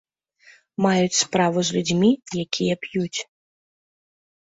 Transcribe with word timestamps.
Маюць 0.85 1.19
справу 1.25 1.59
з 1.69 1.77
людзьмі, 1.77 2.11
якія 2.47 2.73
п'юць. 2.87 3.19